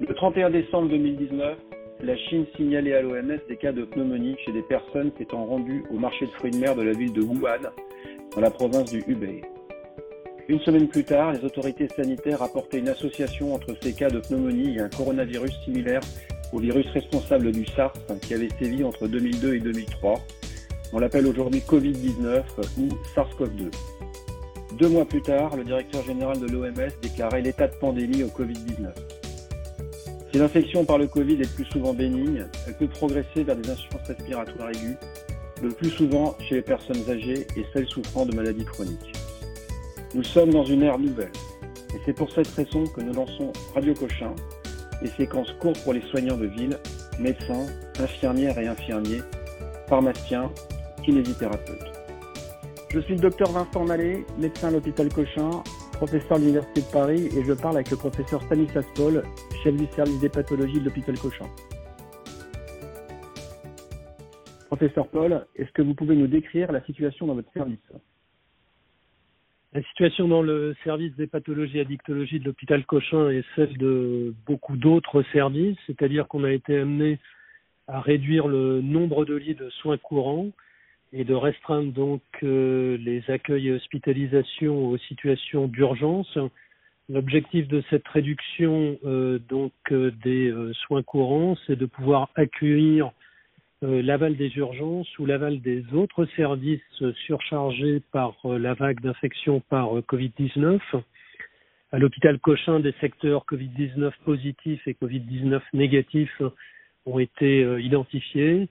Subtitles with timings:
[0.00, 1.56] Le 31 décembre 2019,
[2.02, 5.98] la Chine signalait à l'OMS des cas de pneumonie chez des personnes s'étant rendues au
[5.98, 7.70] marché de fruits de mer de la ville de Wuhan,
[8.34, 9.42] dans la province du Hubei.
[10.48, 14.76] Une semaine plus tard, les autorités sanitaires rapportaient une association entre ces cas de pneumonie
[14.76, 16.00] et un coronavirus similaire
[16.52, 20.14] au virus responsable du SARS qui avait sévi entre 2002 et 2003.
[20.92, 22.42] On l'appelle aujourd'hui Covid-19
[22.78, 23.70] ou SARS-CoV-2.
[24.76, 29.03] Deux mois plus tard, le directeur général de l'OMS déclarait l'état de pandémie au Covid-19.
[30.34, 34.08] Si l'infection par le Covid est plus souvent bénigne, elle peut progresser vers des insuffisances
[34.08, 34.96] respiratoires aiguës,
[35.62, 39.12] le plus souvent chez les personnes âgées et celles souffrant de maladies chroniques.
[40.12, 41.30] Nous sommes dans une ère nouvelle,
[41.94, 44.34] et c'est pour cette raison que nous lançons Radio Cochin,
[45.00, 46.80] des séquences courtes pour les soignants de ville,
[47.20, 47.66] médecins,
[48.00, 49.22] infirmières et infirmiers,
[49.88, 50.50] pharmaciens,
[51.04, 51.92] kinésithérapeutes.
[52.92, 55.62] Je suis le docteur Vincent Mallet, médecin à l'hôpital Cochin,
[55.92, 59.22] professeur de l'Université de Paris, et je parle avec le professeur Stanislas Paul,
[59.72, 61.46] du service des de l'hôpital Cochin.
[64.66, 67.78] Professeur Paul, est-ce que vous pouvez nous décrire la situation dans votre service?
[69.72, 74.34] La situation dans le service des pathologies et addictologies de l'hôpital Cochin est celle de
[74.46, 77.18] beaucoup d'autres services, c'est-à-dire qu'on a été amené
[77.88, 80.50] à réduire le nombre de lits de soins courants
[81.14, 86.38] et de restreindre donc euh, les accueils et hospitalisations aux situations d'urgence.
[87.08, 90.52] L'objectif de cette réduction euh, donc euh, des
[90.86, 93.10] soins courants, c'est de pouvoir accueillir
[93.82, 96.80] l'aval des urgences ou l'aval des autres services
[97.26, 100.80] surchargés par la vague d'infection par Covid-19.
[101.92, 106.40] À l'hôpital Cochin, des secteurs Covid-19 positifs et Covid-19 négatifs
[107.04, 108.70] ont été identifiés.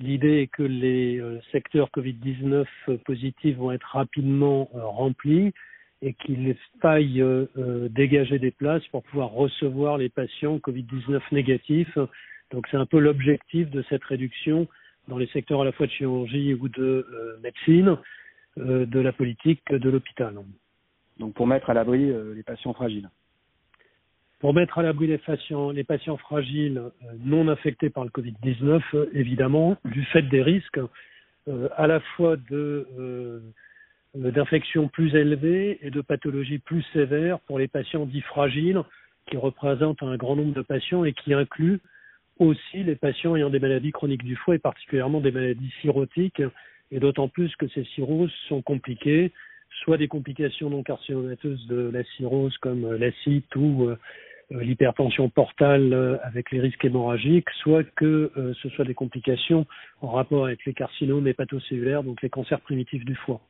[0.00, 2.66] L'idée est que les euh, secteurs Covid-19
[3.04, 5.52] positifs vont être rapidement euh, remplis
[6.02, 11.98] et qu'il faille euh, dégager des places pour pouvoir recevoir les patients Covid-19 négatifs.
[12.52, 14.68] Donc c'est un peu l'objectif de cette réduction
[15.08, 17.96] dans les secteurs à la fois de chirurgie ou de médecine
[18.56, 20.34] de la politique de l'hôpital.
[21.18, 23.08] Donc pour mettre à l'abri les patients fragiles
[24.38, 26.90] pour mettre à l'abri les patients, les patients fragiles euh,
[27.24, 30.80] non infectés par le Covid-19, euh, évidemment, du fait des risques
[31.48, 33.42] euh, à la fois de
[34.14, 38.82] d'infections plus élevées et de pathologies plus sévères pour les patients dits fragiles,
[39.26, 41.80] qui représentent un grand nombre de patients et qui incluent
[42.38, 46.42] aussi les patients ayant des maladies chroniques du foie et particulièrement des maladies cirrhotiques,
[46.90, 49.32] et d'autant plus que ces cirrhoses sont compliquées,
[49.82, 53.96] soit des complications non carcinomateuses de la cirrhose comme l'acide ou euh,
[54.50, 59.66] l'hypertension portale euh, avec les risques hémorragiques, soit que euh, ce soit des complications
[60.00, 63.40] en rapport avec les carcinomes hépatocellulaires, donc les cancers primitifs du foie.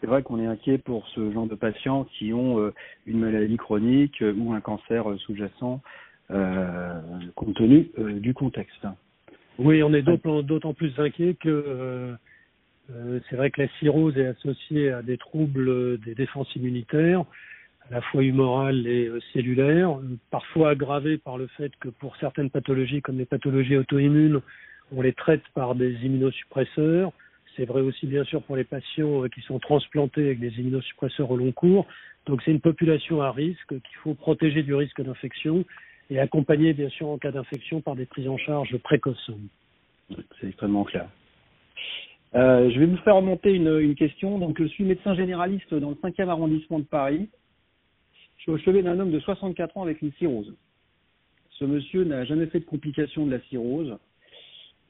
[0.00, 2.72] C'est vrai qu'on est inquiet pour ce genre de patients qui ont
[3.06, 5.80] une maladie chronique ou un cancer sous-jacent
[6.28, 8.86] compte tenu du contexte.
[9.58, 12.16] Oui, on est d'autant plus inquiet que
[13.28, 17.24] c'est vrai que la cirrhose est associée à des troubles des défenses immunitaires
[17.90, 19.98] à la fois humorale et euh, cellulaire,
[20.30, 24.40] parfois aggravée par le fait que pour certaines pathologies comme les pathologies auto-immunes,
[24.94, 27.12] on les traite par des immunosuppresseurs.
[27.58, 31.30] C'est vrai aussi bien sûr pour les patients euh, qui sont transplantés avec des immunosuppresseurs
[31.30, 31.86] au long cours.
[32.26, 35.64] Donc c'est une population à risque qu'il faut protéger du risque d'infection
[36.08, 39.30] et accompagner bien sûr en cas d'infection par des prises en charge précoces.
[40.40, 41.08] C'est extrêmement clair.
[42.34, 44.38] Euh, je vais vous faire remonter une, question.
[44.38, 47.28] Donc, je suis médecin généraliste dans le 5e arrondissement de Paris
[48.48, 50.54] au chevet d'un homme de 64 ans avec une cirrhose.
[51.50, 53.98] Ce monsieur n'a jamais fait de complications de la cirrhose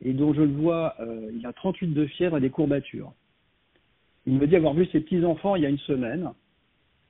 [0.03, 3.13] et dont je le vois, euh, il a 38 de fièvre et des courbatures.
[4.27, 6.31] Il me dit avoir vu ses petits-enfants il y a une semaine.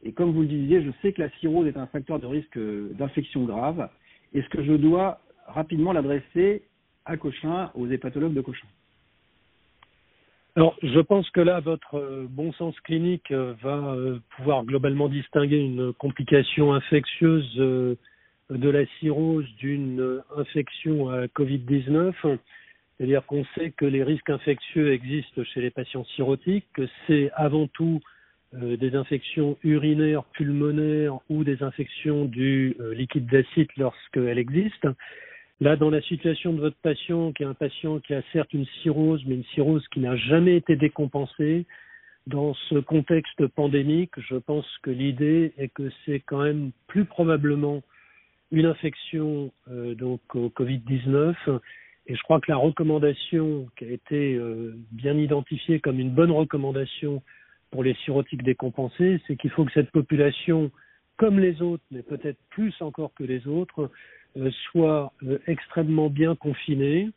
[0.02, 2.58] Et comme vous le disiez, je sais que la cirrhose est un facteur de risque
[2.96, 3.88] d'infection grave.
[4.32, 6.62] Est-ce que je dois rapidement l'adresser
[7.04, 8.68] à Cochin, aux hépatologues de Cochin
[10.58, 15.08] alors, je pense que là, votre euh, bon sens clinique euh, va euh, pouvoir globalement
[15.08, 17.96] distinguer une complication infectieuse de
[18.50, 22.38] la cirrhose d'une infection à Covid-19.
[22.98, 27.68] C'est-à-dire qu'on sait que les risques infectieux existent chez les patients cirrhotiques, que c'est avant
[27.68, 28.00] tout
[28.52, 34.94] des infections urinaires, pulmonaires ou des infections du liquide d'acide lorsqu'elles existent.
[35.60, 38.66] Là, dans la situation de votre patient, qui est un patient qui a certes une
[38.82, 41.66] cirrhose, mais une cirrhose qui n'a jamais été décompensée,
[42.28, 47.82] dans ce contexte pandémique, je pense que l'idée est que c'est quand même plus probablement
[48.50, 51.34] une infection euh, donc au Covid-19.
[52.08, 56.30] Et je crois que la recommandation qui a été euh, bien identifiée comme une bonne
[56.30, 57.22] recommandation
[57.70, 60.70] pour les cirrhotiques décompensés, c'est qu'il faut que cette population
[61.18, 63.90] comme les autres, mais peut-être plus encore que les autres,
[64.38, 67.10] euh, soient euh, extrêmement bien confinés.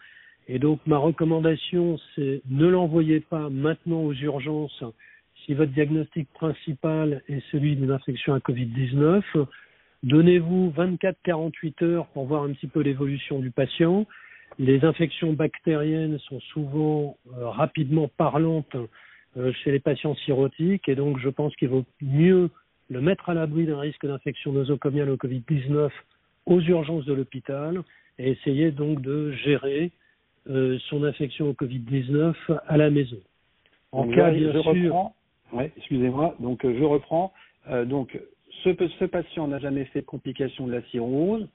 [0.49, 4.83] Et donc ma recommandation, c'est ne l'envoyez pas maintenant aux urgences
[5.45, 9.23] si votre diagnostic principal est celui d'une infection à Covid-19.
[10.03, 14.05] Donnez-vous 24-48 heures pour voir un petit peu l'évolution du patient.
[14.59, 18.75] Les infections bactériennes sont souvent euh, rapidement parlantes
[19.63, 22.50] chez les patients cirrhotiques et donc je pense qu'il vaut mieux
[22.89, 25.89] le mettre à l'abri d'un risque d'infection nosocomiale au Covid-19
[26.48, 27.81] aux urgences de l'hôpital
[28.19, 29.92] et essayer donc de gérer
[30.50, 32.33] euh, son infection au Covid-19
[32.68, 33.19] à la maison.
[33.92, 34.65] En cas, bien je sûr...
[34.65, 35.15] reprends.
[35.53, 36.36] Ouais, excusez-moi.
[36.39, 37.31] Donc, euh, je reprends.
[37.69, 38.19] Euh, donc,
[38.63, 38.69] ce,
[39.00, 41.48] ce patient n'a jamais fait de complications de la cirrhose,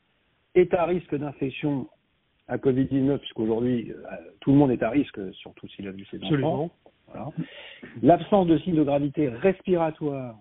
[0.55, 1.89] est à risque d'infection
[2.49, 3.93] à Covid-19, puisqu'aujourd'hui,
[4.41, 6.71] tout le monde est à risque, surtout s'il a vu ses enfants.
[7.09, 7.31] Voilà.
[8.03, 10.37] L'absence de signes de gravité respiratoire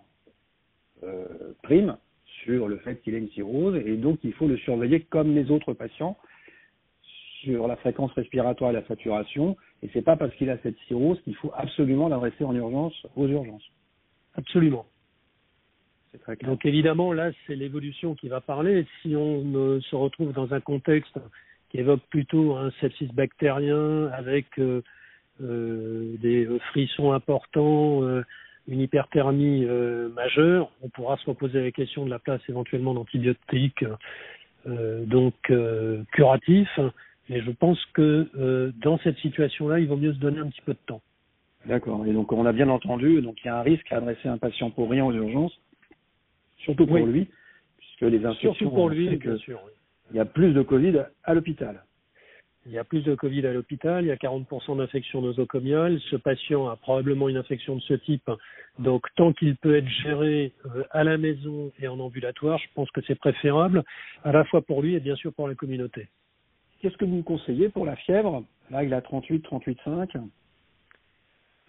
[1.04, 1.98] euh, prime
[2.44, 5.52] sur le fait qu'il ait une cirrhose et donc il faut le surveiller comme les
[5.52, 6.18] autres patients
[7.42, 11.22] sur la fréquence respiratoire et la saturation et c'est pas parce qu'il a cette cirrhose
[11.22, 13.66] qu'il faut absolument l'adresser en urgence aux urgences.
[14.36, 14.86] Absolument.
[16.22, 16.50] Très clair.
[16.50, 18.86] Donc évidemment là c'est l'évolution qui va parler.
[19.02, 21.20] Si on se retrouve dans un contexte
[21.80, 24.82] évoque plutôt un sepsis bactérien avec euh,
[25.42, 28.24] euh, des frissons importants, euh,
[28.68, 29.66] une hyperthermie
[30.16, 33.86] majeure, on pourra se reposer la question de la place éventuellement d'antibiotiques
[34.66, 35.36] donc
[36.12, 36.80] curatifs.
[37.30, 40.74] Mais je pense que dans cette situation-là, il vaut mieux se donner un petit peu
[40.74, 41.02] de temps.
[41.68, 42.08] D'accord.
[42.08, 44.40] Et donc on a bien entendu, donc il y a un risque à adresser un
[44.40, 45.56] patient pour rien aux urgences,
[46.58, 47.28] surtout pour lui,
[47.78, 48.56] puisque les infections.
[48.56, 49.60] Surtout pour lui, bien sûr.
[50.12, 51.84] Il y a plus de Covid à l'hôpital.
[52.68, 56.00] Il y a plus de Covid à l'hôpital, il y a 40% d'infections nosocomiales.
[56.10, 58.30] Ce patient a probablement une infection de ce type.
[58.80, 62.90] Donc, tant qu'il peut être géré euh, à la maison et en ambulatoire, je pense
[62.90, 63.84] que c'est préférable,
[64.24, 66.08] à la fois pour lui et bien sûr pour la communauté.
[66.82, 68.44] Qu'est-ce que vous conseillez pour la fièvre?
[68.72, 70.20] Là, il a 38, 38,5.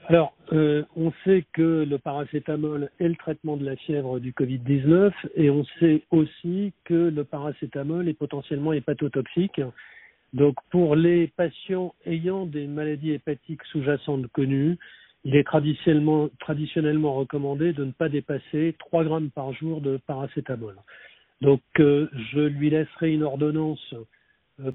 [0.08, 5.12] Alors, euh, on sait que le paracétamol est le traitement de la fièvre du Covid-19
[5.34, 9.60] et on sait aussi que le paracétamol est potentiellement hépatotoxique
[10.32, 14.76] donc pour les patients ayant des maladies hépatiques sous-jacentes connues,
[15.24, 16.28] il est traditionnellement,
[17.14, 20.76] recommandé de ne pas dépasser 3 grammes par jour de paracétamol.
[21.40, 23.94] Donc euh, je lui laisserai une ordonnance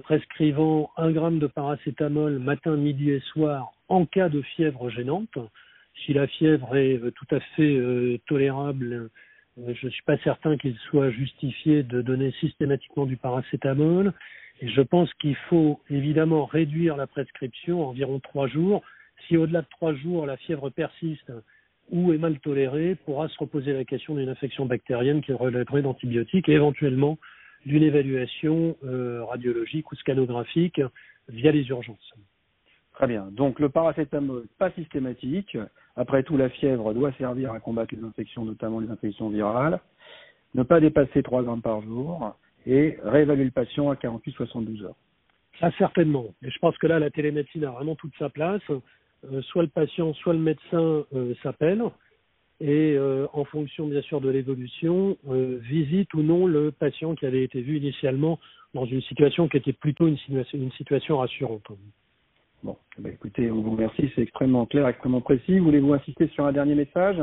[0.03, 5.37] prescrivant 1 gramme de paracétamol matin, midi et soir en cas de fièvre gênante.
[6.05, 9.09] Si la fièvre est euh, tout à fait tolérable,
[9.57, 14.13] je ne suis pas certain qu'il soit justifié de donner systématiquement du paracétamol.
[14.61, 18.83] Et je pense qu'il faut évidemment réduire la prescription à environ trois jours.
[19.27, 21.31] Si au-delà de trois jours la fièvre persiste
[21.89, 26.47] ou est mal tolérée, pourra se reposer la question d'une infection bactérienne qui relèverait d'antibiotiques
[26.47, 27.17] et éventuellement
[27.65, 30.81] d'une évaluation euh, radiologique ou scanographique
[31.29, 32.13] via les urgences.
[32.93, 33.27] Très bien.
[33.31, 35.57] Donc le paracétamol, pas systématique.
[35.95, 39.79] Après tout, la fièvre doit servir à combattre les infections, notamment les infections virales.
[40.53, 42.35] Ne pas dépasser 3 grammes par jour
[42.65, 44.95] et réévaluer le patient à 48-72 heures.
[45.59, 46.25] Ça, certainement.
[46.43, 48.61] Et je pense que là, la télémédecine a vraiment toute sa place.
[48.69, 51.83] Euh, soit le patient, soit le médecin euh, s'appelle
[52.61, 57.25] et euh, en fonction bien sûr de l'évolution, euh, visite ou non le patient qui
[57.25, 58.39] avait été vu initialement
[58.75, 61.63] dans une situation qui était plutôt une situation, une situation rassurante.
[62.63, 65.57] Bon, eh ben, écoutez, on vous remercie, c'est extrêmement clair, extrêmement précis.
[65.57, 67.17] Voulez-vous insister sur un dernier message?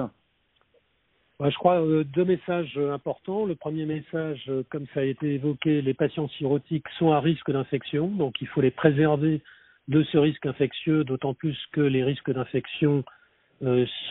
[1.41, 3.47] Je crois euh, deux messages importants.
[3.47, 8.09] Le premier message, comme ça a été évoqué, les patients cirrhotiques sont à risque d'infection,
[8.09, 9.41] donc il faut les préserver
[9.87, 13.05] de ce risque infectieux, d'autant plus que les risques d'infection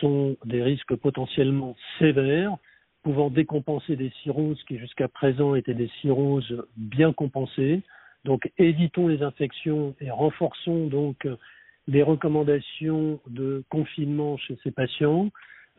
[0.00, 2.56] sont des risques potentiellement sévères,
[3.02, 7.82] pouvant décompenser des cirrhoses qui jusqu'à présent étaient des cirrhoses bien compensées.
[8.24, 11.26] Donc évitons les infections et renforçons donc
[11.88, 15.30] les recommandations de confinement chez ces patients.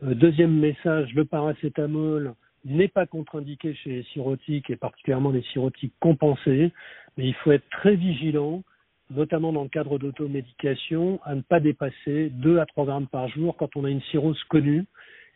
[0.02, 2.34] Euh, deuxième message, le paracétamol
[2.64, 6.72] n'est pas contre-indiqué chez les cirrhotiques et particulièrement les cirrhotiques compensés,
[7.16, 8.62] mais il faut être très vigilant,
[9.10, 13.56] notamment dans le cadre d'automédication, à ne pas dépasser 2 à 3 grammes par jour
[13.56, 14.84] quand on a une cirrhose connue.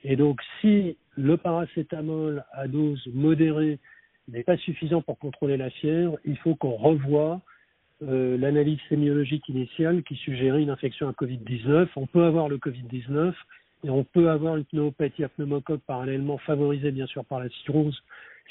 [0.05, 3.79] Et donc, si le paracétamol à dose modérée
[4.29, 7.41] n'est pas suffisant pour contrôler la fièvre, il faut qu'on revoie
[8.03, 11.89] euh, l'analyse sémiologique initiale qui suggérait une infection à Covid-19.
[11.97, 13.33] On peut avoir le Covid-19
[13.85, 15.29] et on peut avoir une pneumopathie à
[15.87, 18.03] parallèlement favorisée bien sûr par la cirrhose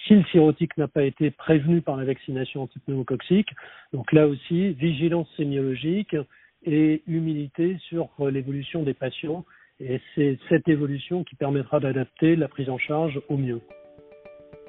[0.06, 3.50] si le cirrhotique n'a pas été prévenu par la vaccination antipneumococcique.
[3.94, 6.16] Donc là aussi, vigilance sémiologique
[6.64, 9.46] et humilité sur l'évolution des patients.
[9.80, 13.62] Et c'est cette évolution qui permettra d'adapter la prise en charge au mieux.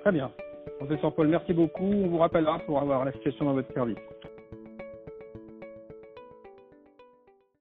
[0.03, 0.31] Très bien.
[0.79, 1.85] Professeur Paul, merci beaucoup.
[1.85, 3.99] On vous rappellera pour avoir la situation dans votre service.